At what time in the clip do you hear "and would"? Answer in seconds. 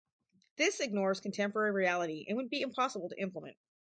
2.27-2.49